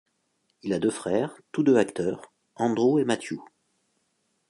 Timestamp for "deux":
0.79-0.89, 1.61-1.77